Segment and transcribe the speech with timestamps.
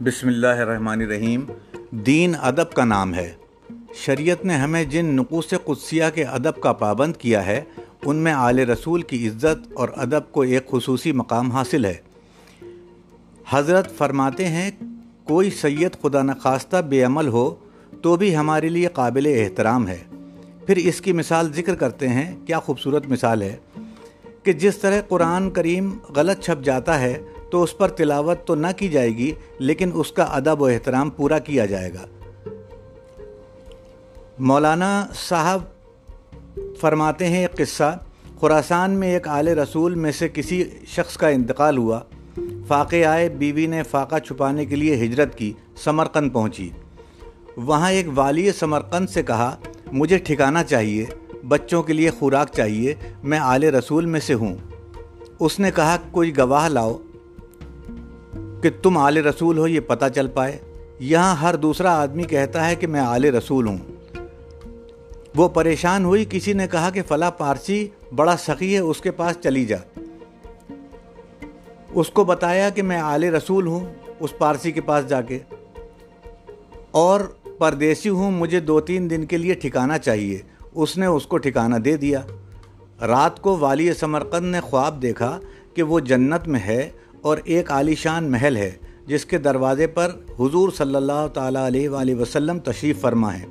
[0.00, 1.44] بسم اللہ الرحمن الرحیم۔
[1.90, 3.32] دین ادب کا نام ہے۔
[3.94, 7.60] شریعت نے ہمیں جن نقوص قدسیہ کے ادب کا پابند کیا ہے،
[8.04, 11.94] ان میں آل رسول کی عزت اور ادب کو ایک خصوصی مقام حاصل ہے۔
[13.48, 14.70] حضرت فرماتے ہیں،
[15.24, 17.54] کوئی سید خدا نخواستہ بے عمل ہو
[18.02, 19.98] تو بھی ہمارے لیے قابل احترام ہے۔
[20.66, 23.56] پھر اس کی مثال ذکر کرتے ہیں، کیا خوبصورت مثال ہے
[24.42, 27.18] کہ جس طرح قرآن کریم غلط چھپ جاتا ہے
[27.50, 31.10] تو اس پر تلاوت تو نہ کی جائے گی، لیکن اس کا ادب و احترام
[31.10, 32.06] پورا کیا جائے گا۔
[34.38, 35.62] مولانا صاحب
[36.80, 37.98] فرماتے ہیں ایک قصہ
[38.36, 42.00] خوراسان میں ایک آل رسول میں سے کسی شخص کا انتقال ہوا۔
[42.68, 45.52] فاقے آئے، بیوی نے فاقہ چھپانے کے لیے ہجرت کی،
[45.84, 46.70] سمرقند پہنچی۔
[47.56, 49.56] وہاں ایک والی سمرقند سے کہا،
[49.92, 51.04] مجھے ٹھکانا چاہیے،
[51.48, 54.56] بچوں کے لیے خوراک چاہیے، میں آل رسول میں سے ہوں۔
[55.40, 56.98] اس نے کہا، کوئی گواہ لاؤ۔
[58.62, 60.58] کہ تم آل رسول ہو، یہ پتہ چل پائے۔
[60.98, 63.78] یہاں ہر دوسرا آدمی کہتا ہے کہ میں آل رسول ہوں۔
[65.36, 69.36] وہ پریشان ہوئی، کسی نے کہا کہ فلاں پارسی بڑا سخی ہے، اس کے پاس
[69.42, 69.98] چلی جا۔
[71.94, 75.38] اس کو بتایا کہ میں آل رسول ہوں، اس پارسی کے پاس جا کے۔
[76.90, 77.20] اور
[77.58, 80.38] پردیسی ہوں، مجھے دو تین دن کے لیے ٹھکانا چاہیے۔
[80.74, 82.20] اس نے اس کو ٹھکانہ دے دیا۔
[83.06, 85.40] رات کو والی سمرقند نے خواب دیکھا
[85.74, 86.90] کہ وہ جنت میں ہے
[87.26, 88.70] اور ایک عالیشان محل ہے،
[89.06, 90.10] جس کے دروازے پر
[90.40, 93.46] حضور صلی اللہ تعالیٰ علیہ وآلہ وسلم تشریف فرما ہے۔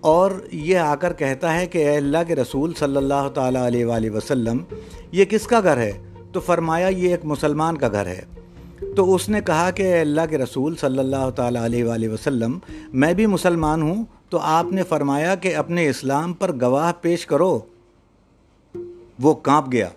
[0.00, 3.84] اور یہ آ کر کہتا ہے کہ اے اللہ کے رسول صلی اللہ تعالیٰ علیہ
[3.84, 4.58] وآلہ وسلم،
[5.12, 5.92] یہ کس کا گھر ہے؟
[6.32, 8.22] تو فرمایا، یہ ایک مسلمان کا گھر ہے۔
[8.96, 12.58] تو اس نے کہا کہ اے اللہ کے رسول صلی اللہ تعالیٰ علیہ وآلہ وسلم،
[12.92, 17.60] میں بھی مسلمان ہوں، تو آپ نے فرمایا کہ اپنے اسلام پر گواہ پیش کرو۔
[19.22, 19.88] وہ کانپ گیا۔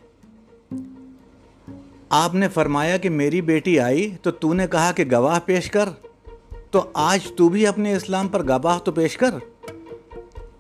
[2.10, 5.90] آپ نے فرمایا کہ میری بیٹی آئی تو تو نے کہا کہ گواہ پیش کر،
[6.72, 9.30] تو آج تو بھی اپنے اسلام پر گواہ تو پیش کر۔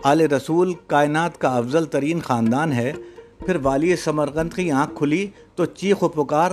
[0.04, 2.94] آل رسول کائنات کا افضل ترین خاندان ہے،
[3.40, 6.52] پھر والی سمرقند کی آنکھ کھلی تو چیخ و پکار۔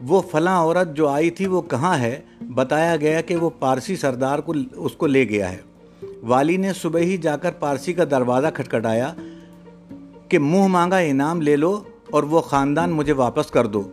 [0.00, 2.20] وہ فلاں عورت جو آئی تھی وہ کہاں ہے؟
[2.54, 5.58] بتایا گیا کہ وہ پارسی سردار کو، اس کو لے گیا ہے۔
[6.22, 9.12] والی نے صبح ہی جا کر پارسی کا دروازہ کھٹکھٹایا
[10.28, 13.90] کہ منہ مانگا انعام لے لو اور وہ خاندان مجھے واپس کر دو۔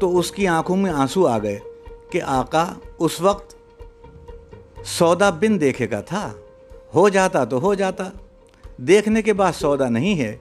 [0.00, 1.58] تو اس کی آنکھوں میں آنسو آ گئے
[2.10, 2.66] کہ آقا
[2.98, 3.56] اس وقت
[4.84, 6.32] سودا بن دیکھے کا تھا۔
[6.94, 8.04] ہو جاتا تو ہو جاتا۔
[8.76, 10.36] دیکھنے کے بعد سودا نہیں ہے۔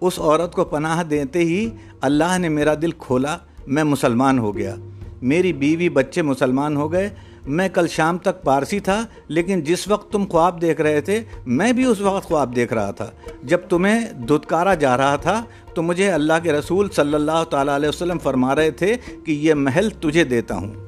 [0.00, 1.70] اس عورت کو پناہ دیتے ہی
[2.00, 4.74] اللہ نے میرا دل کھولا، میں مسلمان ہو گیا۔
[5.22, 7.10] میری بیوی بچے مسلمان ہو گئے۔
[7.46, 11.72] میں کل شام تک پارسی تھا، لیکن جس وقت تم خواب دیکھ رہے تھے، میں
[11.72, 13.10] بھی اس وقت خواب دیکھ رہا تھا۔
[13.42, 15.44] جب تمہیں دھتکارا جا رہا تھا،
[15.74, 18.96] تو مجھے اللہ کے رسول صلی اللہ تعالیٰ علیہ وسلم فرما رہے تھے
[19.26, 20.83] کہ یہ محل تجھے دیتا ہوں۔